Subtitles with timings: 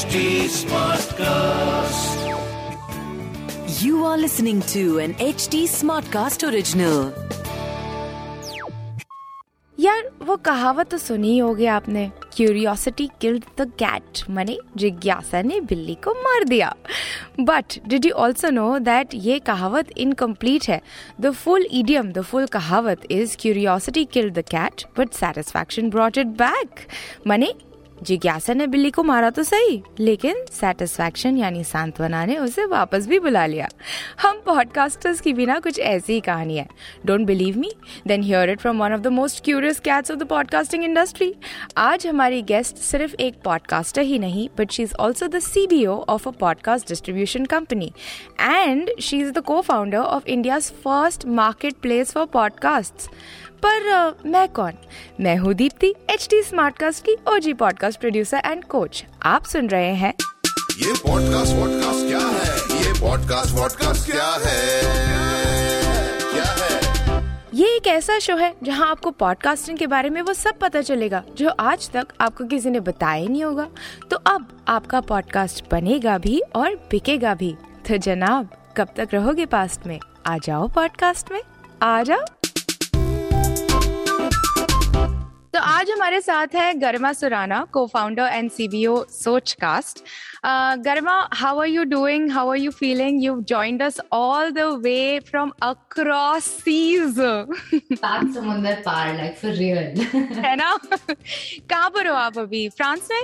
[0.00, 2.20] HT Smartcast.
[3.82, 7.12] You are listening to an HT Smartcast original.
[9.78, 15.94] यार वो कहावत तो सुनी होगी आपने क्यूरियोसिटी किल्ड द कैट माने जिज्ञासा ने बिल्ली
[16.04, 16.74] को मार दिया
[17.40, 20.80] but did you also know that ये कहावत इनकम्प्लीट है
[21.20, 26.38] the full idiom the full कहावत is curiosity killed the cat but satisfaction brought it
[26.38, 26.86] back
[27.26, 27.52] माने
[28.02, 33.18] जिज्ञासा ने बिल्ली को मारा तो सही लेकिन सेटिस्फैक्शन यानी सांत्वना ने उसे वापस भी
[33.18, 33.68] बुला लिया।
[34.22, 36.68] हम पॉडकास्टर्स की बिना कुछ ऐसी ही कहानी है।
[37.06, 37.72] Don't believe me
[38.06, 41.34] then hear it from one of the most curious cats of the podcasting industry
[41.76, 45.86] आज हमारी गेस्ट सिर्फ़ एक पॉडकास्टर ही नहीं but she is also the C B
[45.86, 47.92] O of a podcast distribution company
[48.40, 53.10] and she is the co founder of India's first market place for podcast
[53.66, 54.72] पर uh, मैं कौन?
[55.20, 59.94] मैं हूँ दीप्ति एच टी स्मार्टकास्ट की OG podcast producer and coach आप सुन रहे
[59.94, 60.14] हैं।
[60.78, 62.84] ये पॉडकास्ट वॉडकास्ट क्या है?
[62.84, 64.82] ये पॉडकास्ट वॉडकास्ट क्या है?
[66.32, 66.80] क्या है?
[67.54, 71.22] ये एक ऐसा शो है जहाँ आपको पॉडकास्टिंग के बारे में वो सब पता चलेगा
[71.36, 73.68] जो आज तक आपको किसी ने बताया नहीं होगा।
[74.10, 77.56] तो अब आपका पॉडकास्ट बनेगा भी और बिकेगा भी।
[77.88, 80.00] तो जनाब कब तक रहोगे पास्ट में?
[80.26, 81.42] आ जाओ पॉडकास्ट में।
[81.82, 82.39] आ जाओ।
[85.54, 88.94] तो आज हमारे साथ hi Garima Surana founder and CBO
[89.60, 89.98] Sochcast
[90.84, 95.18] Garima how are you doing how are you feeling you joined us all the way
[95.30, 97.18] from across seas
[97.96, 100.00] समुंदर पार लाइक फॉर रियल
[100.44, 100.76] है ना?
[101.70, 102.68] कहाँ पर हो आप अभी?
[102.68, 103.20] फ्रांस में?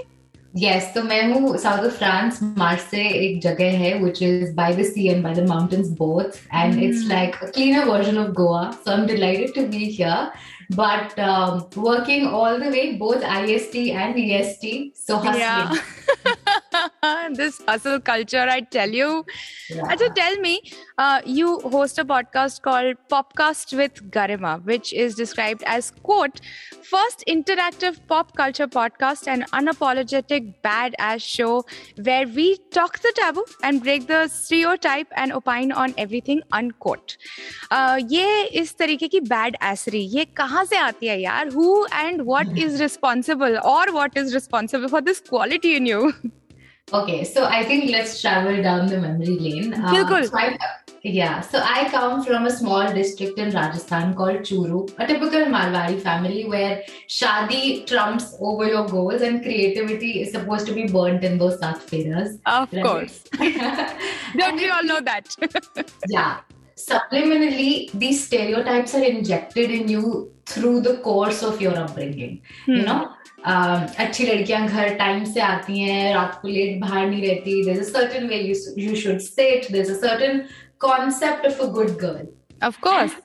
[0.59, 4.73] यस तो मैं हूँ साउथ ऑफ़ फ्रांस मार्च से एक जगह है which is by
[4.77, 8.71] the sea and by the mountains both and it's like a cleaner version of Goa
[8.75, 13.76] so I am delighted to be here but um, working all the way both IST
[14.04, 15.74] and EST so hustling Yeah.
[17.36, 19.26] this hustle culture, I tell you.
[19.70, 19.82] Yeah.
[19.84, 20.62] Acha, tell me,
[20.98, 26.42] uh, you host a podcast called Popcast with Garima, which is described as, quote,
[26.84, 31.66] first interactive pop culture podcast and unapologetic badass show
[32.04, 37.18] where we talk the taboo and break the stereotype and opine on everything, unquote.
[37.72, 42.22] Uh, ये इस तरीके की bad एसरी ये कहाँ से आती है यार who and
[42.22, 46.12] what is responsible और what is responsible for this quality in you
[46.94, 49.74] Okay, so I think let's travel down the memory lane.
[49.74, 50.26] Uh, Bilkul.
[50.30, 50.58] so I-
[51.04, 56.00] yeah, so I come from a small district in Rajasthan called Churu, a typical Marwari
[56.00, 61.38] family where shadi trumps over your goals and creativity is supposed to be burnt in
[61.38, 62.38] those sat feras.
[62.46, 62.84] Of right?
[62.86, 63.24] course.
[64.38, 65.36] Don't we all know that?
[66.10, 66.42] yeah.
[66.78, 72.42] Subliminally, these stereotypes are injected in you through the course of your upbringing.
[72.68, 73.02] You know,
[73.46, 77.88] um, अच्छी लड़कियां घर time से आती हैं रात को late बाहर नहीं रहती there's
[77.88, 80.48] a certain way you, you should sit there's a certain
[80.80, 82.22] concept of a good girl
[82.62, 83.16] of course.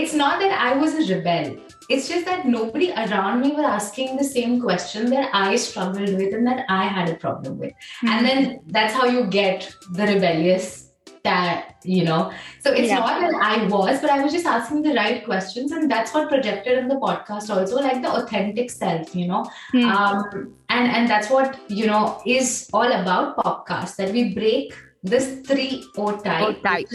[0.00, 1.56] it's not that I was a rebel
[1.88, 6.32] it's just that nobody around me were asking the same question that I struggled with
[6.32, 10.83] and that I had a problem with and then that's how you get the rebellious
[11.25, 12.31] that, you know.
[12.61, 12.99] So it's yeah.
[12.99, 15.71] not that I was, but I was just asking the right questions.
[15.71, 19.45] And that's what projected in the podcast also, like the authentic self, you know.
[19.73, 19.85] Mm.
[19.91, 24.73] Um, and, and that's what, you know, is all about podcast that we break
[25.05, 26.87] this three O type, type.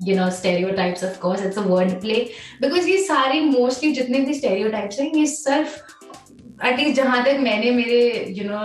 [0.00, 4.34] you know, stereotypes, of course, it's a word play because these sorry mostly jitne bhi
[4.34, 5.82] stereotypes are ye self.
[6.65, 7.99] At least जहां तक मैंने मेरे
[8.37, 8.61] you know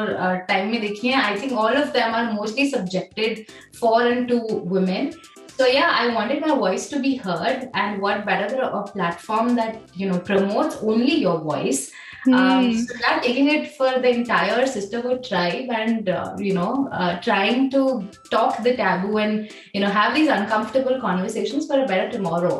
[0.48, 3.44] time में देखी है I think all of them are mostly subjected
[3.80, 4.38] for and to
[4.74, 5.10] women
[5.56, 9.54] so yeah i wanted my voice to be heard and what better than a platform
[9.54, 11.82] that you know promotes only your voice
[12.32, 17.20] um, so yeah taking it for the entire sisterhood tribe and uh, you know uh,
[17.20, 17.82] trying to
[18.30, 22.56] talk the taboo and you know have these uncomfortable conversations for a better tomorrow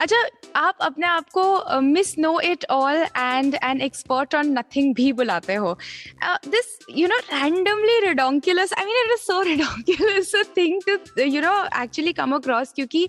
[0.00, 0.16] अच्छा
[0.56, 5.54] आप अपने आप को miss know it all and an expert on nothing भी बुलाते
[5.54, 5.76] हो।
[6.24, 11.52] This you know randomly ridonculous I mean it is so ridonculous thing to you know
[11.82, 13.06] actually come across क्योंकि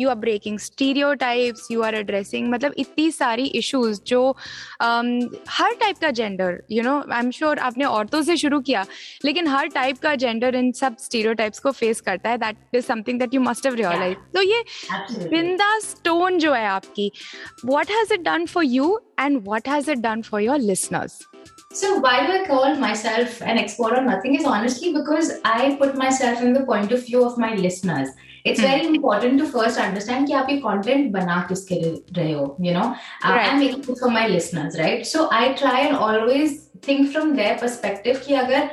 [0.00, 4.22] you are breaking stereotypes you are addressing मतलब इतनी सारी issues जो
[4.82, 5.06] um,
[5.48, 8.84] हर type का gender you know I am sure आपने औरतों से शुरू किया
[9.24, 13.18] लेकिन हर टाइप का जेंडर इन सब स्टीरियोटाइप्स को फेस करता है that is something
[13.20, 15.30] that you must have realise तो ये absolutely.
[15.30, 15.94] बिंदास
[16.30, 17.10] टोन जो है आपकी
[17.64, 21.18] what has it done for you and what has it done for your listeners
[21.78, 25.92] So why do I call myself an expert on nothing is honestly because I put
[26.00, 28.10] myself in the point of view of my listeners.
[28.50, 28.66] It's Hmm.
[28.66, 32.74] very important to first understand कि आप ये content बना किसके लिए रहे हो, you
[32.78, 32.88] know.
[32.88, 33.52] Uh, Right.
[33.52, 35.06] I'm making it for my listeners, right?
[35.12, 38.68] So I try and always think from their perspective कि अगर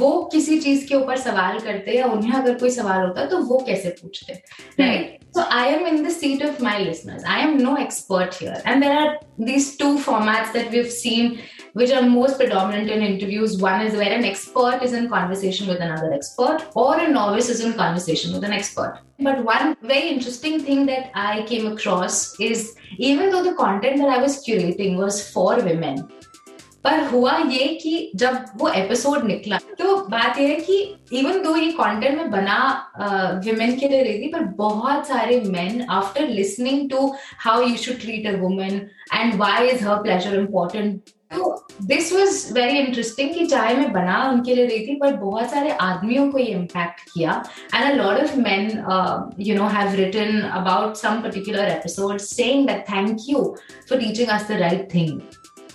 [0.00, 3.58] वो किसी चीज़ के ऊपर सवाल करते या उन्हें अगर कोई सवाल होता तो वो
[3.66, 4.42] कैसे पूछते
[4.80, 7.22] right so i am in the seat of my listeners.
[7.26, 8.60] I am no expert here.
[8.64, 11.40] And there are these two formats that we've seen
[11.74, 13.58] which are most predominant in interviews.
[13.58, 17.60] One is where an expert is in conversation with another expert or a novice is
[17.60, 19.00] in conversation with an expert.
[19.18, 24.08] But one very interesting thing that i came across is even though the content that
[24.08, 26.08] i was curating was for women
[26.86, 30.76] पर हुआ ये कि जब वो episode निकला तो बात ये है कि
[31.12, 32.58] इवन दो ये कंटेंट में बना
[33.44, 38.00] विमेन के लिए रही थी, पर बहुत सारे men after listening to how you should
[38.00, 38.80] treat a woman
[39.14, 41.00] and why is her pleasure important
[41.34, 41.44] तो
[41.82, 45.70] दिस वाज वेरी इंटरेस्टिंग कि चाहे मैं बना उनके लिए रही थी, पर बहुत सारे
[45.70, 47.32] आदमियों को ये इम्पैक्ट किया।
[47.74, 48.70] And a lot of men
[49.40, 53.42] you know have written about some particular episode saying that thank you
[53.90, 55.20] for teaching us the right thing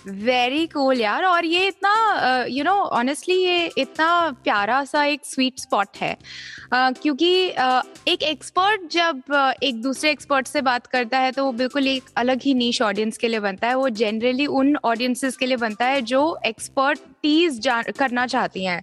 [0.06, 4.08] very cool यार। और ये इतना यू नो ऑनेस्टली ये इतना
[4.44, 10.10] प्यारा सा एक स्वीट स्पॉट है। uh, क्योंकि uh, एक एक्सपर्ट जब uh, एक दूसरे
[10.10, 13.40] एक्सपर्ट से बात करता है तो वो बिल्कुल एक अलग ही नीच ऑडियंस के लिए
[13.40, 16.38] बनता है। वो जनरली उन ऑडियंसेस के लिए बनता है जो
[17.24, 18.82] एक्सपर्टीज करना चाहती हैं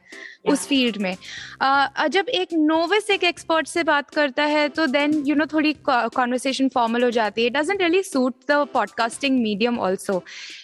[0.49, 1.15] उस फ़ील्ड में।
[1.63, 5.73] uh, जब एक नोविस एक एक्सपर्ट से बात करता है तो देन यू नो थोड़ी
[5.85, 10.23] कॉन्वर्सेशन फॉर्मल हो जाती है। Doesn't really suit the podcasting medium also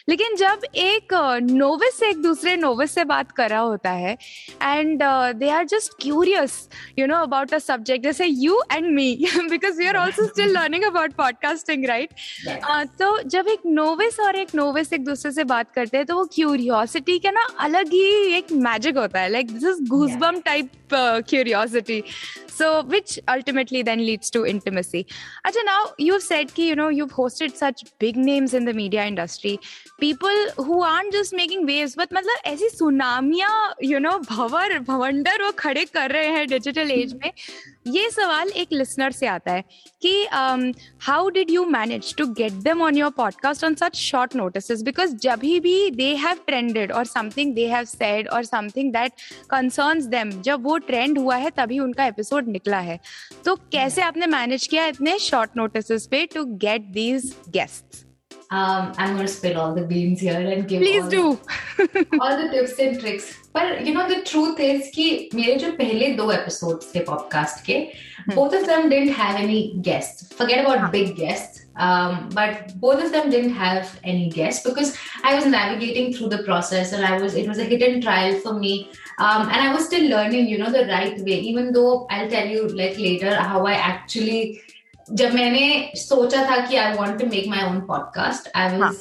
[0.09, 1.13] लेकिन जब एक
[1.43, 4.17] नोविस एक दूसरे नोविस से बात कर रहा होता है
[4.63, 5.03] and
[5.39, 6.57] they are just curious
[6.99, 9.07] you know about a subject जैसे you and me
[9.49, 12.09] because we are also still learning about podcasting right
[12.99, 16.25] तो जब एक नोविस और एक नोविस एक दूसरे से बात करते हैं तो वो
[16.35, 22.02] क्यूरियोसिटी का ना अलग ही एक मैजिक होता है like this is goosebump type curiosity
[22.52, 25.00] so which ultimately then leads to intimacy
[25.48, 29.06] acha now you've said ki you know you've hosted such big names in the media
[29.06, 29.52] industry
[30.00, 33.52] people who aren't just making waves but मतलब ऐसी सुनामियां
[33.90, 37.30] you know भवर भवंडर वो खड़े कर रहे हैं digital age में
[37.86, 39.64] ये सवाल एक लिसनर से आता है
[40.02, 40.12] कि
[41.02, 45.14] how did you manage to get them on your podcast on such short notice because
[45.22, 49.12] जब भी they have trended or something they have said or something that
[49.50, 52.99] concerns them जब वो ट्रेंड हुआ है तभी उनका एपिसोड निकला है
[53.45, 58.05] तो कैसे आपने मैनेज किया इतने शॉर्ट नोटिस पे to get these guest
[58.51, 61.39] um, I'm going to spill all the beans here and give please all do
[61.77, 63.33] the, all the tips and tricks.
[63.53, 67.91] But you know the truth is कि मेरे जो पहले दो episodes थे podcast के,
[68.35, 70.33] both of them didn't have any guests.
[70.33, 71.61] Forget about big guests.
[71.77, 76.43] Um, but both of them didn't have any guests because I was navigating through the
[76.43, 78.89] process and I was it was a hidden trial for me.
[79.18, 81.38] Um, and I was still learning, you know, the right way.
[81.52, 84.60] Even though I'll tell you like later how I actually
[85.18, 88.96] जब मैंने सोचा था कि I want to make my own podcast I was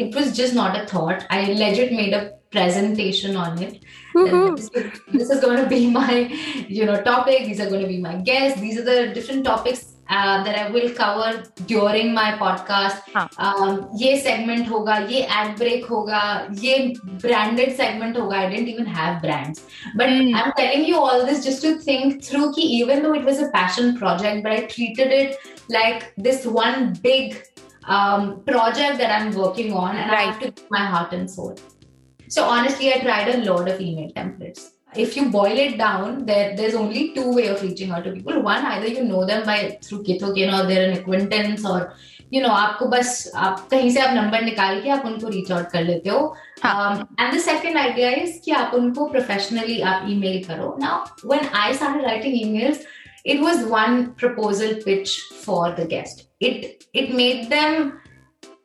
[0.00, 2.24] it was just not a thought I legit made a
[2.56, 3.82] presentation on it.
[4.14, 4.68] This,
[5.14, 6.12] this is going to be my,
[6.68, 7.44] you know, topic.
[7.46, 8.60] These are going to be my guests.
[8.60, 13.02] These are the different topics uh, that I will cover during my podcast.
[13.14, 13.28] हाँ.
[13.38, 18.36] Um, ये segment होगा, ये ad break होगा, ये branded segment होगा.
[18.36, 19.64] I didn't even have brands,
[19.96, 20.34] but mm.
[20.34, 22.52] I'm telling you all this just to think through.
[22.54, 25.36] कि even though it was a passion project, but I treated it
[25.68, 27.42] like this one big
[27.84, 30.20] um, project that I'm working on, and right.
[30.20, 31.56] I have to give my heart and soul.
[32.28, 36.56] So honestly, I tried a lot of email templates if you boil it down, there
[36.56, 38.42] there's only two way of reaching out to people.
[38.42, 41.92] One, either you know them by through Kitokin or they're an acquaintance or
[42.30, 43.10] you know आपको बस
[43.46, 46.20] आप कहीं से आप number निकाल के आप उनको रीच आउट कर लेते हो
[46.64, 51.74] and the second idea is कि आप उनको प्रोफेशनली आप ईमेल करो now when I
[51.74, 52.84] started writing emails
[53.26, 55.12] it was one proposal pitch
[55.44, 57.88] for the guest it it made them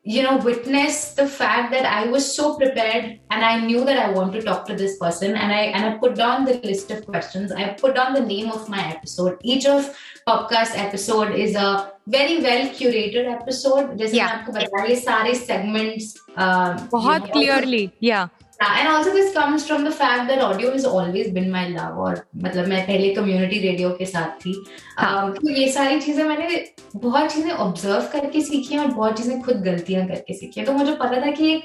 [0.06, 4.10] you know witness the fact that i was so prepared and i knew that i
[4.10, 7.06] want to talk to this person and i and i put down the list of
[7.06, 9.96] questions i put down the name of my episode each of
[10.28, 14.26] podcast episode is a very well curated episode जैसे yeah.
[14.26, 18.28] मैं आपको बता ये सारे segments uh, बहुत clearly yeah
[18.61, 22.23] And also this comes from the fact that audio has always been my love और
[22.45, 24.55] मतलब मैं पहले कम्युनिटी रेडियो के साथ थी।
[24.99, 25.33] हाँ.
[25.33, 26.65] तो ये सारी चीज़ें मैंने
[26.97, 30.73] बहुत चीज़ें ऑब्ज़र्व करके सीखी हैं और बहुत चीज़ें खुद गलतियाँ करके सीखी हैं। तो
[30.73, 31.65] मुझे पता था कि एक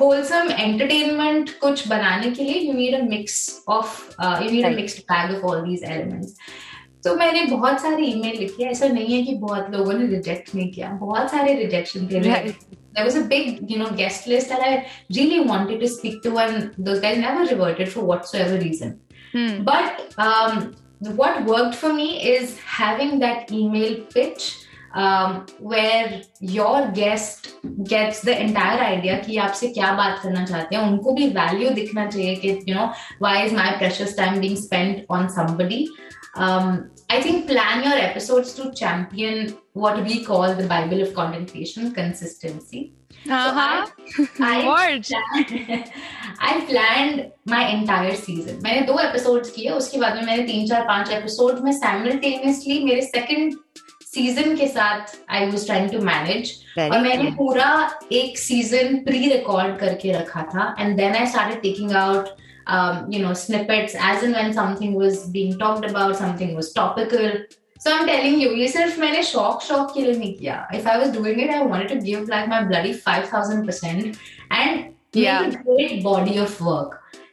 [0.00, 4.00] होलसम एंटरटेनमेंट कुछ बनाने के लिए you need a mix of
[4.42, 6.34] you need a mixed bag of all these elements
[7.04, 10.70] तो मैंने बहुत सारे ईमेल लिखे ऐसा नहीं है कि बहुत लोगों ने रिजेक्ट नहीं
[10.72, 12.20] किया। बहुत सारे रिजेक्शन थे
[12.95, 16.37] there was a big you know guest list that i really wanted to speak to
[16.37, 18.99] and those guys never reverted for whatsoever reason
[19.31, 19.63] hmm.
[19.63, 20.75] but um,
[21.15, 28.35] what worked for me is having that email pitch um, where your guest gets the
[28.39, 32.63] entire idea कि आपसे क्या बात करना चाहते हैं उनको भी value दिखना चाहिए कि
[32.67, 35.87] you know why is my precious time being spent on somebody
[36.35, 41.93] um, I think plan your episodes to champion what we call the Bible of contemplation
[41.93, 42.83] consistency
[43.29, 43.85] Uh-huh.
[44.39, 45.09] I Words.
[46.49, 48.61] I planned my entire season.
[48.63, 53.01] मैंने दो episodes किए उसके बाद में मैंने तीन चार पांच episodes में simultaneously मेरे
[53.15, 53.57] second
[54.15, 57.37] season के साथ I was trying to manage Very और मैंने cool.
[57.37, 57.69] पूरा
[58.21, 62.33] एक season pre-record करके रखा था and then I started taking out
[62.67, 67.31] um, you know snippets as and when something was being talked about something was topical
[67.79, 70.97] so I'm telling you ये सिर्फ मैंने शौक शौक के लिए नहीं किया if I
[71.03, 74.17] was doing it I wanted to give like my bloody 5000 percent
[74.61, 74.87] and
[75.19, 75.41] Yeah.
[75.47, 76.91] make a great body of work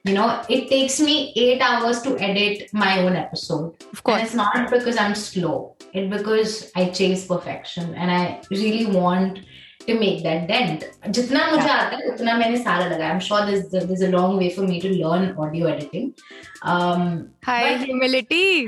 [0.09, 0.25] you know
[0.55, 1.13] it takes me
[1.43, 4.23] eight hours to edit my own episode Of and course.
[4.25, 5.75] it's not because I'm slow.
[5.93, 9.39] It's because I chase perfection and I really want
[9.88, 10.84] to make that dent.
[11.10, 13.12] जितना मुझे आता है उतना मैंने सारा लगाया.
[13.14, 16.14] I'm sure there's there's a long way for me to learn audio editing.
[16.74, 17.02] Um,
[17.46, 18.68] High but- humility.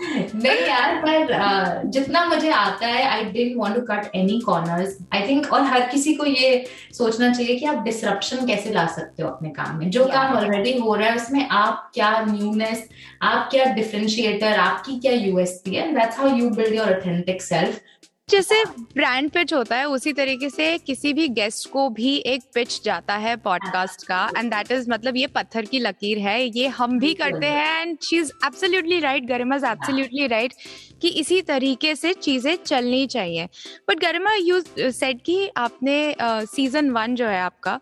[0.00, 4.96] नहीं यार पर uh, जितना मुझे आता है I didn't want to cut any corners
[5.14, 6.50] I think और हर किसी को ये
[6.98, 10.12] सोचना चाहिए कि आप डिसरप्शन कैसे ला सकते हो अपने काम में जो Yeah.
[10.14, 12.88] काम ऑलरेडी हो रहा है उसमें आप क्या न्यूनेस
[13.32, 17.80] आप क्या डिफरेंशिएटर आपकी क्या यूएसपी है that's how you build your authentic self
[18.28, 18.62] जैसे
[18.94, 23.14] ब्रांड पिच होता है उसी तरीके से किसी भी गेस्ट को भी एक पिच जाता
[23.16, 27.12] है पॉडकास्ट का एंड दैट इज़ मतलब ये पत्थर की लकीर है ये हम भी
[27.14, 30.54] करते हैं and she is absolutely right Garima is absolutely right
[31.02, 33.48] कि इसी तरीके से चीज़ें चलनी चाहिए।
[33.88, 37.80] बट गरिमा यू सेड कि आपने सीज़न uh, वन जो है आपका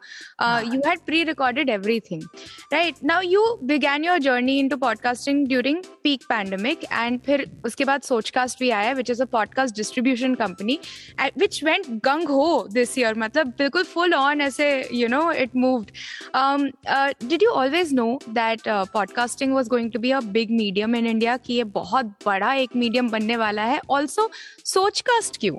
[0.74, 2.22] you had pre recorded everything
[2.72, 8.02] right now you began your journey into podcasting during peak pandemic and फिर उसके बाद
[8.02, 10.78] सोचकास्ट भी आया which is a podcast distribution company
[11.38, 15.90] which went gung ho this year मतलब बिल्कुल फुल ऑन ऐसे you know it moved
[17.24, 21.36] did you always know that podcasting was going to be a big medium in India
[21.36, 24.29] कि ये बहुत बड़ा एक medium बनने वाला है ऑल्सो
[24.65, 25.57] सोचकास्ट क्यों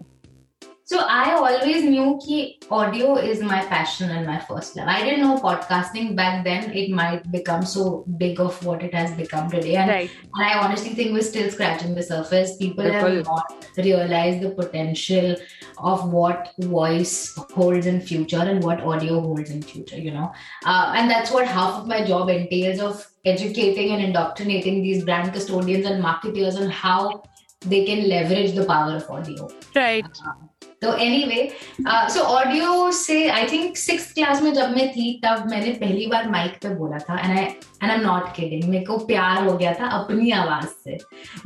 [0.85, 4.88] So I always knew that audio is my passion and my first love.
[4.88, 6.73] I didn't know podcasting back then.
[6.73, 9.76] It might become so big of what it has become today.
[9.76, 10.11] And, Right.
[10.35, 12.56] and I honestly think we're still scratching the surface.
[12.56, 13.16] People Bilkul.
[13.16, 15.37] have not realized the potential
[15.78, 20.32] of what voice holds in future and what audio holds in future, you know.
[20.66, 25.32] Uh, and that's what half of my job entails of educating and indoctrinating these brand
[25.32, 27.23] custodians and marketers on how
[27.61, 29.49] they can leverage the power of audio.
[29.77, 30.05] Right
[30.81, 31.43] तो anyway
[32.13, 36.29] so audio से I think six class में जब मैं थी तब मैंने पहली बार
[36.29, 39.53] mic पे बोला था and I and I am not kidding मेरे को प्यार हो
[39.57, 40.97] गया था अपनी आवाज़ से।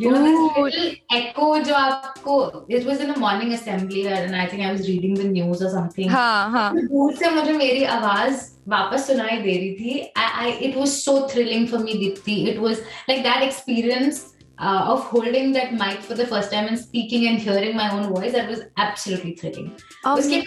[0.01, 0.65] You know.
[0.67, 0.75] दिस
[1.17, 5.17] एको जो आपको it was in a morning assembly and I think I was reading
[5.17, 9.73] the news और समथिंग हाँ हाँ। दूर से मुझे मेरी आवाज़ वापस सुनाई दे रही
[9.75, 12.77] थी। I it was so thrilling for me Deepti it was
[13.09, 14.25] like that experience
[14.61, 18.07] uh, of holding that mic for the first time and speaking and hearing my own
[18.13, 19.71] voice that was absolutely thrilling.
[20.07, 20.41] उसके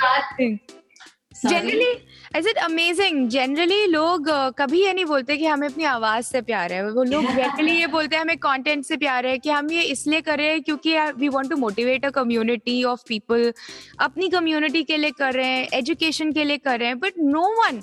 [1.44, 1.90] generally
[2.36, 6.40] is it amazing generally लोग uh, कभी ये नहीं बोलते कि हमें अपनी आवाज़ से
[6.42, 9.70] प्यार है। वो लोग जनरली ये बोलते हैं हमें कंटेंट से प्यार है कि हम
[9.70, 13.52] ये इसलिए कर रहे हैं क्योंकि we want to motivate a community of people
[14.00, 17.46] अपनी कम्युनिटी के लिए कर रहे हैं एजुकेशन के लिए कर रहे हैं but no
[17.62, 17.82] one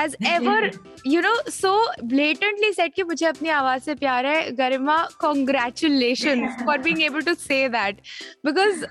[0.00, 0.70] has ever
[1.06, 1.72] you know so
[2.04, 7.34] blatantly said कि मुझे अपनी आवाज़ से प्यार है Garima congratulation for being able to
[7.34, 8.00] say that
[8.46, 8.84] because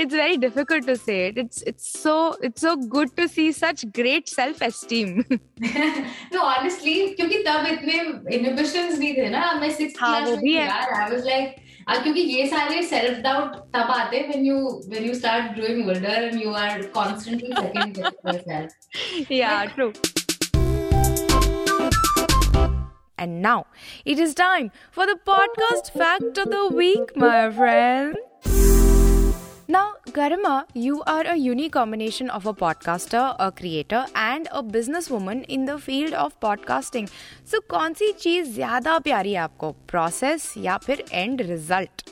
[0.00, 2.14] it's very difficult to say it it's it's so
[2.44, 7.98] it's so good to see such great self esteem no honestly क्योंकि तब इतने
[8.36, 11.63] इनहिबिशंस नहीं थे ना मैं 6th क्लास में I was like
[12.03, 14.59] क्योंकि ये सारे सेल्फ डाउट तब आते हैं when you
[14.93, 18.71] when you start growing older and you are constantly second guessing yourself
[19.29, 19.93] yeah, true.
[23.17, 23.65] And now
[24.05, 28.15] it is time for the podcast fact of the week, my friend.
[29.66, 35.46] Now, Garima, you are a unique combination of a podcaster, a creator, and a businesswoman
[35.48, 37.08] in the field of podcasting.
[37.44, 42.04] So, कौन सी चीज़ ज़्यादा प्यारी है आपको process या फिर end result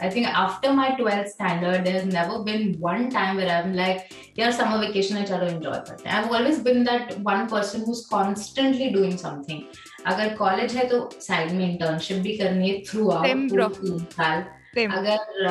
[0.00, 4.52] I think after my 12th standard, there's never been one time where I'm like, yeah,
[4.58, 6.04] summer vacation, I try to enjoy it.
[6.06, 9.64] I've always been that one person who's constantly doing something.
[10.06, 14.44] अगर college है तो side में internship भी करनी है through out तीन साल
[14.86, 15.44] अगर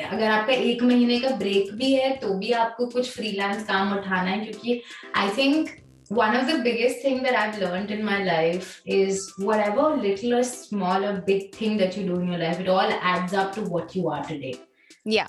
[0.00, 4.30] अगर आपका एक महीने का ब्रेक भी है तो भी आपको कुछ फ्रीलांस काम उठाना
[4.30, 4.82] है क्योंकि
[5.14, 5.70] I think
[6.12, 9.20] one of the biggest thing that I learn in my life is
[9.56, 13.52] whatever little small big thing that you do in your life it all adds up
[13.56, 14.54] to what you are today
[15.08, 15.26] या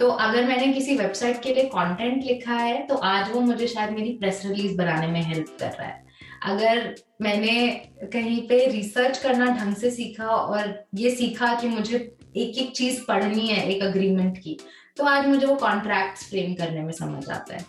[0.00, 3.90] तो अगर मैंने किसी website के लिए content लिखा है तो आज वो मुझे शायद
[3.90, 6.06] मेरी प्रेस रिलीज़ बनाने में हेल्प कर रहा है।
[6.42, 7.68] अगर मैंने
[8.12, 13.00] कहीं पे रिसर्च करना ढंग से सीखा और ये सीखा कि मुझे एक एक चीज़
[13.08, 14.58] पढ़नी है एक अग्रीमेंट की
[14.96, 17.64] तो आज मुझे वो कॉन्ट्रैक्ट फ्रेम करने में समझ आता है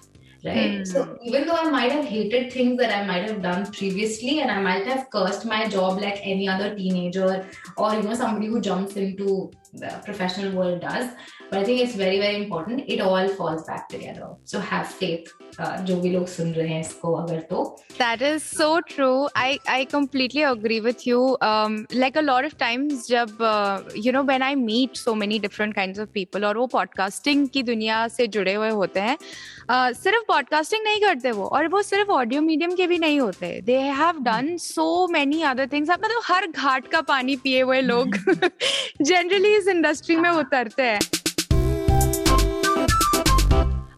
[10.05, 11.09] professional world does
[11.51, 15.35] but I think it's very very important it all falls back together so have faith
[15.85, 19.85] जो भी लोग सुन रहे हैं इसको अगर तो। That is so true I I
[19.85, 24.97] completely agree with you like a lot of times जब you know when I meet
[24.97, 28.99] so many different kinds of people और वो पॉडकास्टिंग की दुनिया से जुड़े हुए होते
[28.99, 33.19] हैं uh, सिर्फ़ पॉडकास्टिंग नहीं करते वो और वो सिर्फ़ ऑडियो मीडियम के भी नहीं
[33.19, 37.81] होते। They have done so many other things मतलब हर घाट का पानी पिए हुए
[37.81, 38.15] लोग
[39.01, 40.99] जनरली इस इंडस्ट्री में उतरते हैं।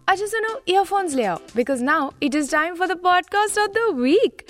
[0.09, 3.79] अच्छा सुनो ईयरफोन्स ले आओ because now it is time for the podcast of the
[3.95, 4.41] week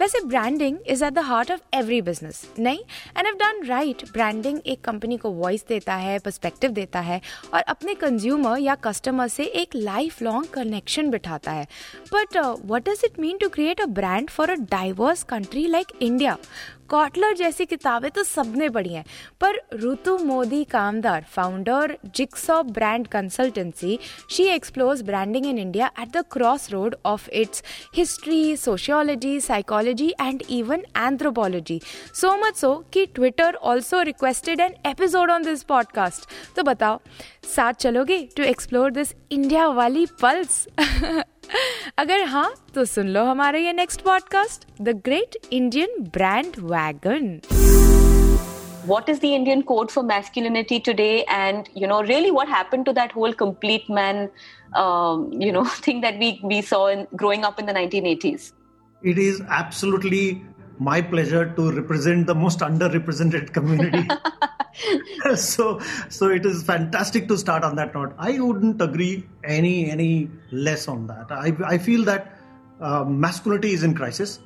[0.00, 2.78] वैसे branding is at the heart of every business नहीं?
[3.18, 7.20] And have done right branding एक कंपनी को वॉइस देता है पर्सपेक्टिव देता है,
[7.54, 11.66] और अपने कंज्यूमर या कस्टमर से एक लाइफ लॉन्ग कनेक्शन बिठाता है।
[12.14, 16.36] But what does it mean to create a brand for a diverse country like India
[16.94, 19.04] Kotler जैसी किताबें तो सबने पढ़ी हैं।
[19.40, 23.98] पर Ritu Modi Kamdar founder Jigsaw brand consultancy
[24.30, 27.62] she explores branding in India at the cross road of its
[27.96, 31.80] history sociology psychology and even anthropology
[32.20, 37.00] so much so कि Twitter also requested an episode on this podcast तो बताओ,
[37.56, 40.66] साथ चलोगे to explore this India वाली pulse
[41.99, 47.39] अगर हाँ तो सुन लो हमारा ये next podcast the great Indian brand wagon
[48.89, 52.93] what is the indian code for masculinity today and you know really what happened to
[52.99, 54.21] that whole complete man
[54.83, 58.47] um, you know thing that we we saw in growing up in the 1980s
[59.13, 60.23] it is absolutely
[60.78, 64.08] my pleasure to represent the most underrepresented community.
[65.36, 68.14] so, so it is fantastic to start on that note.
[68.18, 71.30] I wouldn't agree any any less on that.
[71.30, 72.38] I I feel that
[72.80, 74.40] uh, masculinity is in crisis.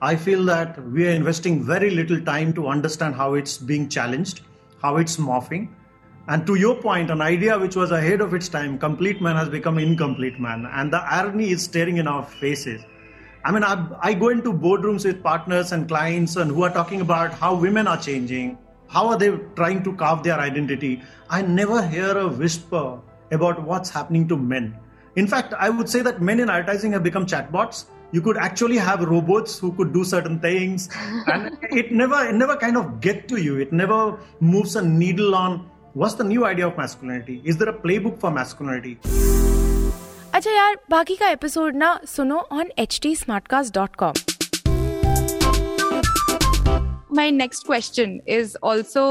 [0.00, 4.40] I feel that we are investing very little time to understand how it's being challenged,
[4.82, 5.68] how it's morphing.
[6.28, 9.48] And to your point, an idea which was ahead of its time, complete man has
[9.48, 10.66] become incomplete man.
[10.66, 12.82] And the irony is staring in our faces.
[13.44, 17.00] I mean, I, I go into boardrooms with partners and clients and who are talking
[17.00, 18.56] about how women are changing,
[18.88, 21.02] how are they trying to carve their identity.
[21.28, 23.00] I never hear a whisper
[23.32, 24.76] about what's happening to men.
[25.16, 27.86] In fact, I would say that men in advertising have become chatbots.
[28.12, 30.88] You could actually have robots who could do certain things,
[31.26, 33.58] and it never, it never kind of get to you.
[33.58, 37.42] It never moves a needle on what's the new idea of masculinity.
[37.44, 38.98] Is there a playbook for masculinity?
[40.42, 43.14] अच्छा यार, बाकी का episode ना सुनो on H T
[43.48, 44.12] Smartcast dot com
[47.16, 49.04] my next question is also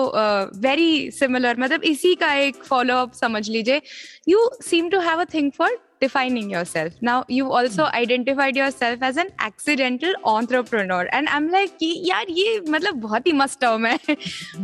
[0.62, 3.82] very similar मतलब इसी का एक फॉलो अप समझ लीजिए।
[4.28, 6.93] You seem to have a thing for defining yourself.
[7.01, 12.61] Now you've also identified yourself as an accidental entrepreneur, and I'm like, "कि यार ये
[12.69, 13.99] मतलब बहुत ही must term है."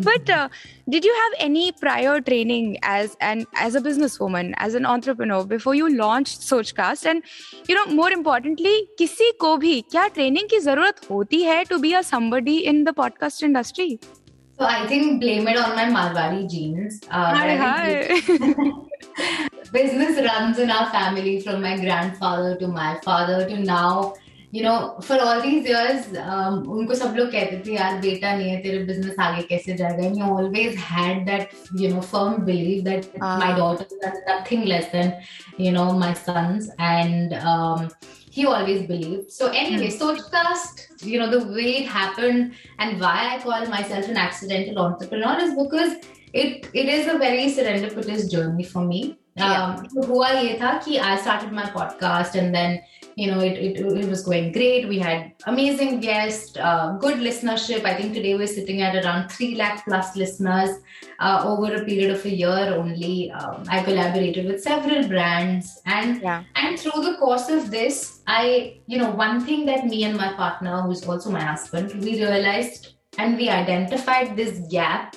[0.09, 0.49] But uh,
[0.89, 5.75] did you have any prior training as an as a businesswoman, as an entrepreneur before
[5.75, 7.07] you launched Sochcast?
[7.07, 7.23] And
[7.69, 11.95] you know, more importantly, किसी को भी क्या ट्रेनिंग की जरूरत होती है to be
[11.95, 14.16] a somebody in the podcast industry?
[14.60, 17.02] So I think blame it on my Marwari genes.
[17.12, 18.72] Uh, hi, hi.
[19.72, 24.16] business runs in our family from my grandfather to my father to now.
[24.50, 28.50] You know, for all these years, um, unko sab log kehte the, yaar, beta nahi
[28.56, 30.06] hai, tere business aage kaise jayega?
[30.08, 33.38] And you always had that, you know, firm belief that ah.
[33.38, 35.14] my daughter are nothing less than,
[35.58, 36.72] you know, my sons.
[36.80, 37.90] And um,
[38.32, 39.32] he always believed.
[39.32, 44.17] So anyway, mm-hmm you know, the way it happened and why I call myself an
[44.17, 45.97] accidental entrepreneur is because
[46.33, 49.19] it it is a very serendipitous journey for me.
[49.41, 52.81] Um, तो हुआ ये था कि I started my podcast and then
[53.17, 54.89] you know it, it, it was going great.
[54.89, 57.85] We had amazing guests, uh, good listenership.
[57.85, 60.71] I think today we're sitting at around three lakh plus listeners
[61.19, 63.31] uh, over a period of a year only.
[63.33, 66.45] Um, I collaborated with several brands and Yeah.
[66.57, 70.33] and through the course of this, I, you know, one thing that me and my
[70.33, 75.17] partner, who's also my husband, we realized and we identified this gap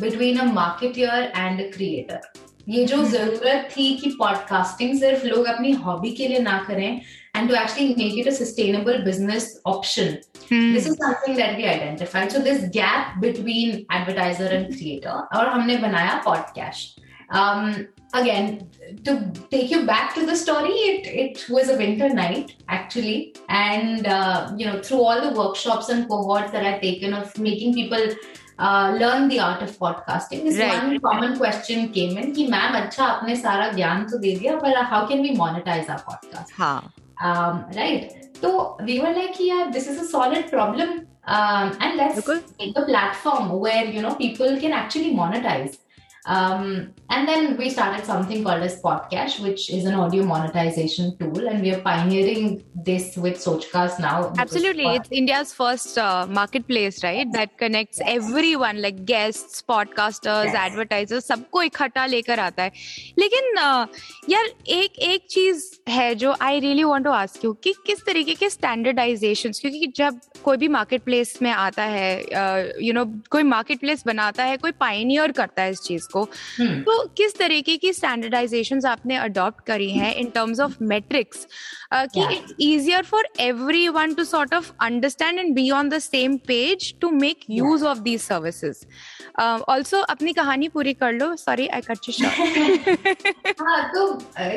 [0.00, 2.20] between a marketeer and a creator.
[2.68, 7.00] ये जो जरूरत थी कि podcasting सिर्फ लोग अपनी hobby के लिए ना करें
[7.38, 10.20] and to actually make it a sustainable business option.
[10.48, 10.72] Hmm.
[10.74, 12.30] This is something that we identified.
[12.32, 17.00] So this gap between advertiser and creator, और हमने बनाया podcast.
[17.30, 18.68] Um, again,
[19.04, 19.12] to
[19.50, 24.52] take you back to the story, it it was a winter night actually, and uh,
[24.56, 28.04] you know through all the workshops and cohorts that I've taken of making people
[28.58, 30.82] uh, learn the art of podcasting, this Right.
[30.82, 34.84] one common question came in कि ma'am अच्छा आपने सारा ज्ञान तो दे दिया पर
[34.92, 36.52] how can we monetize our podcast?
[36.58, 41.97] हाँ um, right so we were like yeah this is a solid problem um, and
[41.97, 42.43] let's okay.
[42.57, 45.77] make a platform where you know people can actually monetize
[46.28, 51.48] um, and then we started something called as podcast which is an audio monetization tool
[51.48, 54.84] and we are pioneering this with sochcast now because Absolutely.
[54.84, 57.30] pod- It's India's first uh, marketplace, right?
[57.32, 60.54] That connects everyone like guests, podcasters, Yes.
[60.62, 62.72] advertisers, सबको इकट्ठा लेकर आता है
[63.18, 63.86] लेकिन uh,
[64.30, 68.34] यार एक एक चीज है जो I really want to ask you कि किस तरीके
[68.34, 72.10] के स्टैंडर्डाइजेशन क्योंकि जब कोई भी मार्केट प्लेस में आता है
[72.86, 76.25] यू नो कोई मार्केट प्लेस बनाता है कोई पाइनियर करता है इस चीज को को।
[76.59, 76.79] hmm.
[76.85, 81.47] तो किस तरीके की स्टैंडर्डाइजेशन आपने अडॉप्ट करी है इन टर्म्स ऑफ़ मेट्रिक्स
[81.93, 83.27] कि it's easier for
[83.89, 87.99] everyone to sort of understand and be on the same page to make use of
[87.99, 88.85] these services
[89.69, 92.29] also अपनी कहानी पूरी कर लो। सॉरी आई कट यू
[93.93, 94.07] तो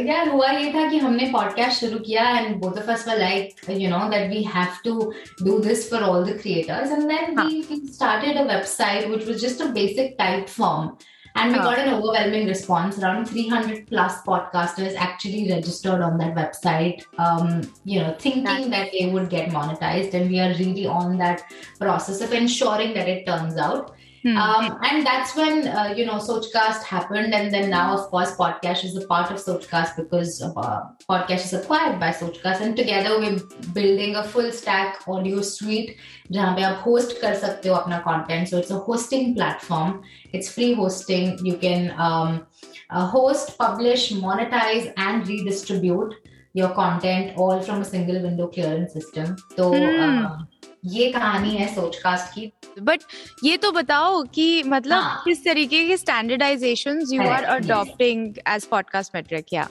[0.06, 3.90] यार हुआ ये था कि हमने पॉडकास्ट शुरू किया and both of us like you
[3.90, 8.36] know that we have to do this for all the creators and then we started
[8.36, 10.90] a website which was just a basic type form
[11.34, 12.98] and we got an overwhelming response.
[12.98, 19.10] Around 300 plus podcasters actually registered on that website um, you know thinking that they
[19.10, 20.14] would get monetized.
[20.14, 21.42] And we are really on that
[21.78, 24.35] process of ensuring that it turns out Hmm.
[24.35, 28.83] um, and that's when uh, you know Sochcast happened, and then now, of course, podcast
[28.83, 33.39] is a part of Sochcast because uh, podcast is acquired by Sochcast, and together we're
[33.73, 35.95] building a full stack audio suite
[36.31, 38.49] जहाँ पे आप host कर सकते हो अपना content.
[38.49, 40.01] So it's a hosting platform.
[40.33, 41.37] It's free hosting.
[41.45, 42.45] You can um,
[42.89, 46.15] uh, host, publish, monetize, and redistribute
[46.54, 49.36] Your content all from a single window clearance system.
[49.56, 50.24] तो Hmm.
[50.24, 50.46] uh,
[50.84, 53.02] ये कहानी है सोचकास्ट की बट
[53.44, 55.22] ये तो बताओ कि मतलब हाँ.
[55.24, 59.68] किस तरीके के standardisations you are adopting as podcast metric या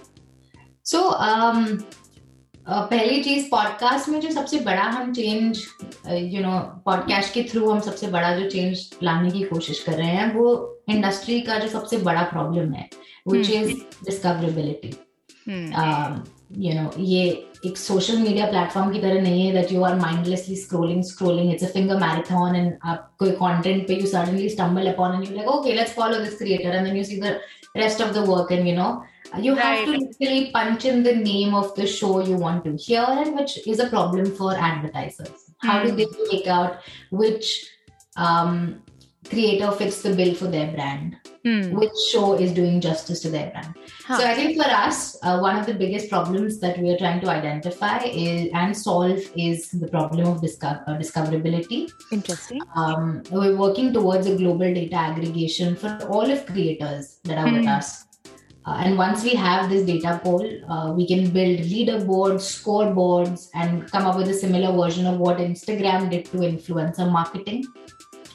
[0.85, 1.81] सो uh,
[2.69, 5.63] पहली चीज़ पॉडकास्ट में जो सबसे बड़ा हम चेंज
[6.33, 10.07] यू नो पॉडकास्ट के थ्रू हम सबसे बड़ा जो चेंज लाने की कोशिश कर रहे
[10.07, 10.49] हैं वो
[10.89, 12.89] इंडस्ट्री का जो सबसे बड़ा प्रॉब्लम है
[13.27, 13.49] which.
[13.49, 13.71] Is
[14.05, 14.93] discoverability
[15.48, 17.22] you know ये
[17.66, 21.64] एक सोशल मीडिया प्लेटफॉर्म की तरह नहीं है that you are mindlessly scrolling scrolling it's
[21.64, 25.48] a finger marathon and आप कोई कंटेंट पे you suddenly stumble upon and you like
[25.50, 27.38] okay let's follow this creator and then you see the
[27.78, 28.92] rest of the work and you know
[29.46, 30.02] you have to Right.
[30.02, 33.82] literally punch in the name of the show you want to hear and which is
[33.85, 35.98] a problem for advertisers how do Hmm.
[35.98, 36.87] they take out
[37.22, 37.50] which
[38.26, 38.54] um,
[39.30, 41.71] creator fits the bill for their brand mm.
[41.73, 43.73] which show is doing justice to their brand.
[44.06, 44.17] Huh.
[44.17, 47.21] So I think for us, uh, one of the biggest problems that we are trying
[47.21, 51.91] to identify is, and solve is the problem of disco- uh, discoverability.
[52.12, 52.62] Interesting.
[52.75, 57.54] Um, we're working towards a global data aggregation for all of creators that are mm.
[57.54, 57.69] with hmm.
[57.69, 58.06] us.
[58.63, 63.89] Uh, and once we have this data pool, uh, we can build leaderboards, scoreboards, and
[63.91, 67.65] come up with a similar version of what Instagram did to influencer marketing.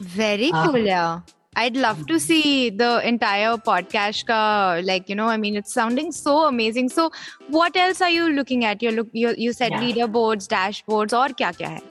[0.01, 1.21] Very uh, cool, uh, yeah.
[1.57, 4.27] I'd love to see the entire podcast.
[4.27, 6.91] Ka, like you know, I mean, it's sounding so amazing.
[6.91, 7.11] So,
[7.49, 8.83] what else are you looking at?
[8.83, 9.81] You look, you, you said yeah.
[9.81, 11.83] leaderboards, dashboards, or kya kya hai?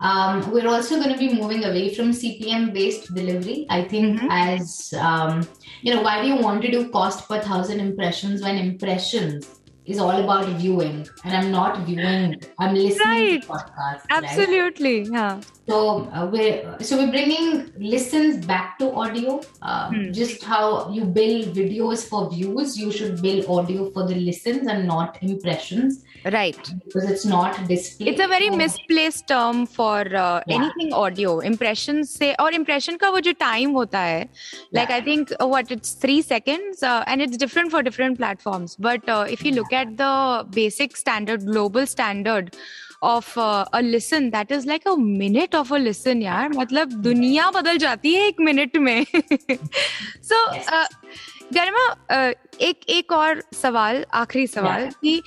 [0.00, 3.66] Um, we're also going to be moving away from CPM based delivery.
[3.70, 4.30] I think mm-hmm.
[4.30, 5.48] as um,
[5.80, 9.57] you know, why do you want to do cost per thousand impressions when impressions
[9.88, 13.42] is all about viewing and i'm not viewing i'm listening right.
[13.42, 15.12] to podcasts absolutely right?
[15.12, 15.78] yeah so
[16.12, 20.12] uh, we're so we're bringing listens back to audio uh, hmm.
[20.12, 24.86] just how you build videos for views you should build audio for the listens and
[24.86, 26.04] not impressions
[26.36, 30.56] right because it's not display it's a very misplaced term for uh, yeah.
[30.58, 34.28] anything audio impressions say or impression ka wo time hota hai
[34.78, 34.96] like yeah.
[34.96, 39.24] i think what it's 3 seconds uh, and it's different for different platforms but uh,
[39.36, 42.54] if you look at the basic standard, global standard
[43.02, 46.48] of uh, a listen, that is like a minute of a listen, यार.
[46.56, 49.06] मतलब दुनिया बदल जाती है एक minute में.
[50.22, 50.36] so.
[50.72, 50.86] Uh,
[51.54, 54.92] गरिमा uh, एक एक और सवाल आखिरी सवाल Yeah.
[55.02, 55.22] कि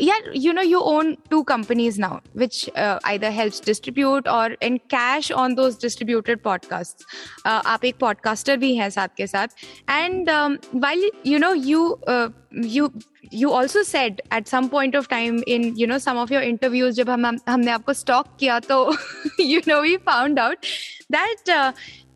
[0.00, 5.30] yeah you know you own two companies now which uh, either helps distribute or encash
[5.36, 7.02] on those distributed podcasts
[7.44, 9.48] uh, आप एक podcaster भी हैं साथ के साथ
[9.96, 12.90] and um, while you know you uh, you
[13.34, 16.94] you also said at some point of time in you know some of your interviews
[16.94, 18.94] जब हम, हमने आपको स्टॉक किया तो
[19.40, 20.66] you know we found out
[21.12, 21.50] that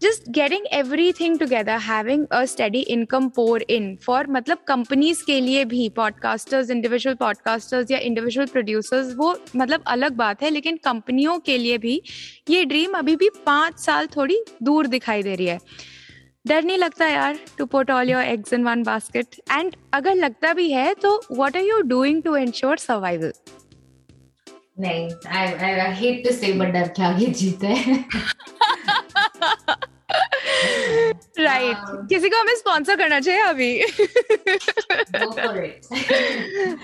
[0.02, 0.64] just getting
[1.12, 6.70] everything together having a steady income pour in for मतलब companies के लिए भी पॉडकास्टर्स
[6.70, 12.00] इंडिविजुअल पॉडकास्टर्स या इंडिविजुअल प्रोड्यूसर्स वो मतलब अलग बात है, लेकिन कंपनियों के लिए भी
[12.50, 15.58] ये ड्रीम अभी भी पाँच साल थोड़ी दूर दिखाई दे रही है।
[16.46, 20.52] डर नहीं लगता यार to put all your eggs in one basket and अगर लगता
[20.54, 23.32] भी है तो what are you doing to ensure survival
[24.80, 27.74] नहीं I I hate to say but डर के आगे जीते
[31.38, 33.78] राइट Um, किसी को हमें स्पॉन्सर करना चाहिए अभी?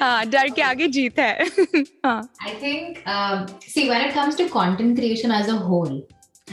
[0.01, 1.47] हाँ डर के आगे जीत है।
[2.05, 2.23] हाँ।
[2.63, 3.45] Think, um,
[3.75, 5.93] see, when it comes to content creation as a whole,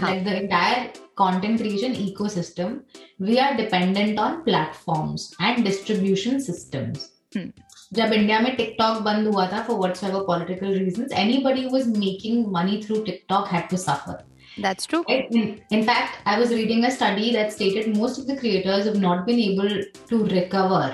[0.01, 0.83] like the entire
[1.16, 2.80] content creation ecosystem,
[3.18, 7.09] we are dependent on platforms and distribution systems.
[7.35, 7.50] Hmm.
[7.92, 12.46] जब इंडिया में टिकटॉक बंद हुआ था for what's ever political reasons anybody was making
[12.52, 14.24] money through TikTok had to suffer
[14.62, 15.35] that's true Right?
[15.40, 19.00] In, in fact, I was reading a study that stated most of the creators have
[19.06, 19.74] not been able
[20.12, 20.85] to recover,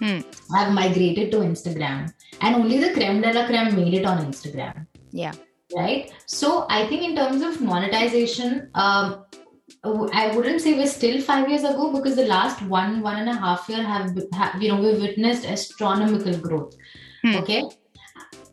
[0.00, 0.18] Hmm.
[0.56, 2.02] have migrated to Instagram,
[2.40, 4.84] and only the creme de la creme made it on Instagram.
[5.22, 5.38] Yeah.
[5.70, 6.12] Right.
[6.26, 9.16] So I think in terms of monetization, um,
[9.83, 13.35] I wouldn't say we're still five years ago because the last one one and a
[13.35, 16.75] half year have, have you know we've witnessed astronomical growth.
[17.21, 17.35] Hmm.
[17.35, 17.63] Okay.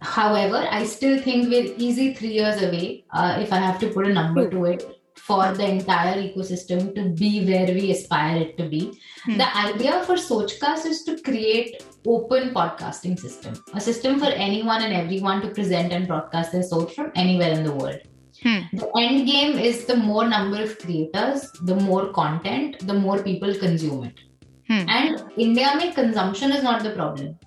[0.02, 3.04] However, I still think we're easy three years away.
[3.10, 7.02] Uh, if I have to put a number to it, for the entire ecosystem to
[7.20, 8.98] be where we aspire it to be.
[9.24, 9.36] Hmm.
[9.36, 14.92] The idea for Sochcast is to create open podcasting system, a system for anyone and
[14.92, 18.00] everyone to present and broadcast their Soch from anywhere in the world.
[18.42, 18.60] Hmm.
[18.72, 23.54] The end game is the more number of creators, the more content, the more people
[23.54, 24.20] consume it.
[24.68, 24.88] Hmm.
[24.88, 27.38] And India mein consumption is not the problem.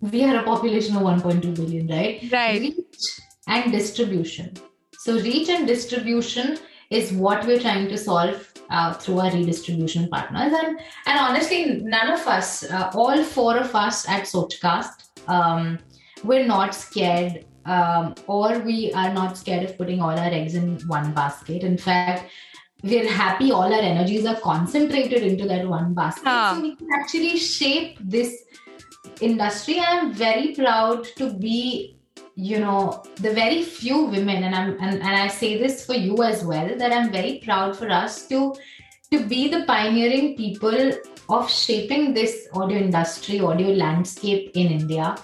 [0.00, 2.28] We are a population of 1.2 billion, right?
[2.30, 2.60] Right.
[2.60, 3.06] Reach
[3.48, 4.54] and distribution.
[4.98, 6.58] So reach and distribution
[6.90, 10.52] is what we're trying to solve uh, through our redistribution partners.
[10.52, 15.78] And and honestly, none of us, uh, all four of us at Sochcast, um,
[16.24, 17.44] we're not scared.
[17.66, 21.62] Um, or we are not scared of putting all our eggs in one basket.
[21.62, 22.30] In fact,
[22.82, 26.24] we're happy all our energies are concentrated into that one basket.
[26.26, 26.54] Ah.
[26.54, 28.44] So we can actually shape this
[29.20, 29.80] industry.
[29.80, 31.96] I'm very proud to be,
[32.34, 36.22] you know, the very few women, and I'm and, and I say this for you
[36.22, 38.54] as well, that I'm very proud for us to
[39.12, 40.92] to be the pioneering people
[41.28, 45.16] of shaping this audio industry, audio landscape in India.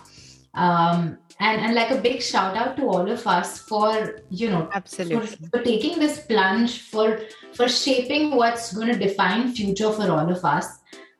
[0.54, 4.65] Um, and, and like a big shout out to all of us for you know
[4.65, 5.47] for, Absolutely.
[5.51, 7.19] for taking this plunge for
[7.53, 10.67] for shaping what's going to define future for all of us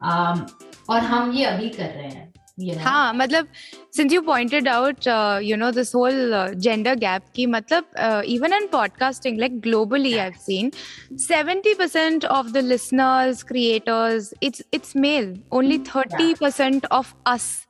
[0.01, 0.47] um,
[0.89, 2.83] और हम ये अभी कर रहे हैं you know?
[2.83, 3.47] हाँ मतलब
[3.91, 8.21] since you pointed out uh, you know this whole uh, gender gap की मतलब uh,
[8.25, 10.71] even in podcasting like globally I've seen
[11.15, 17.67] 70% of the listeners creators it's it's male only 30% of us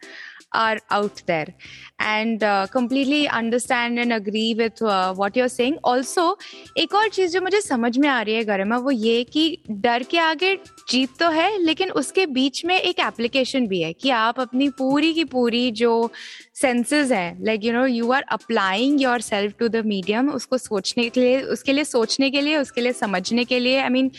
[0.54, 1.54] are out there.
[1.98, 5.76] And uh, completely understand and agree with uh, what you're saying.
[5.84, 6.36] Also
[6.78, 10.02] एक और चीज़ जो मुझे समझ में आ रही है गरिमा वो ये कि डर
[10.02, 10.54] के आगे
[10.90, 15.12] जीत तो है लेकिन उसके बीच में एक एप्लीकेशन भी है कि आप अपनी पूरी
[15.14, 16.10] की पूरी जो
[16.54, 21.20] सेंसेस हैं like you know you are applying yourself to the medium उसको सोचने के
[21.20, 24.10] लिए उसके लिए सोचने के लिए उसके लिए समझने के लिए I mean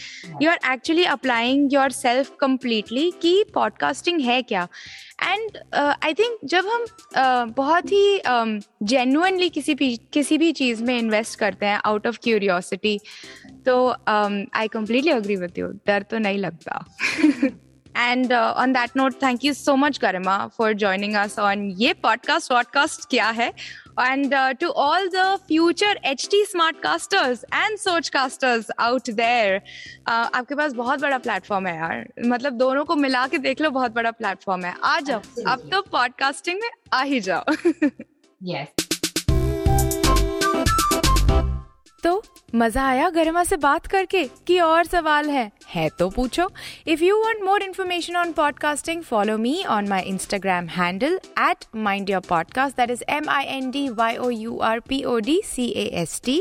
[0.42, 4.68] you are actually applying yourself completely कि पॉडकास्टिंग है क्या?
[5.28, 8.22] एंड आई थिंक जब हम uh, बहुत ही
[8.84, 13.00] जेन्यनली um, किसी भी किसी भी चीज़ में इन्वेस्ट करते हैं आउट ऑफ़ क्यूरियोसिटी
[13.66, 13.90] तो
[14.54, 16.86] I completely agree with you डर तो नहीं लगता।
[17.96, 21.94] And uh, on that note, thank you so much, Garima, for joining us on Ye
[21.94, 22.50] Podcast.
[22.50, 23.54] Podcast kya hai?
[23.98, 29.62] And uh, to all the future HT Smartcasters and Sochcasters out there,
[30.08, 33.70] uh, आपके पास बहुत बड़ा platform है यार मतलब दोनों को मिला के देख लो
[33.72, 37.44] बहुत बड़ा प्लेटफॉर्म है आ जाओ अब तो पॉडकास्टिंग में आ ही जाओ
[38.54, 38.68] yes
[42.04, 42.22] तो
[42.56, 46.49] मज़ा आया गरिमा से बात करके कि और सवाल है है तो पूछो
[46.89, 52.11] if you want more information on podcasting follow me on my Instagram handle at mind
[52.11, 55.41] your podcast that is M I N D Y O U R P O D
[55.47, 56.39] C A S T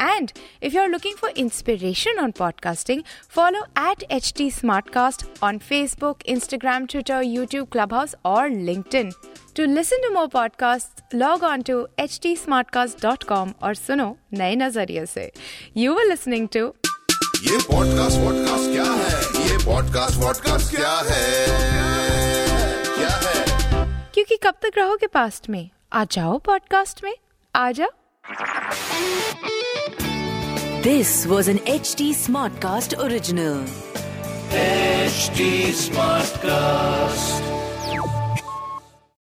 [0.00, 0.30] and
[0.62, 3.02] if you are looking for inspiration on podcasting
[3.34, 9.12] follow at H T Smartcast on Facebook Instagram Twitter YouTube Clubhouse और LinkedIn
[9.52, 15.30] To listen to more podcasts, log on to htsmartcast.com और सुनो नए नजरिए से
[15.76, 16.62] You were listening to
[17.41, 19.47] ये podcast vodcast क्या है?
[19.49, 21.47] ये पॉडकास्ट वॉडकास्ट क्या है?
[22.97, 23.45] क्या है?
[24.13, 25.69] क्योंकि कब तक रहोगे पास्ट में?
[25.93, 27.17] आ जाओ पॉडकास्ट में।
[27.55, 27.89] आ जाओ
[30.85, 33.67] This was an HT Smartcast original.
[35.09, 37.45] Smart Smartcast.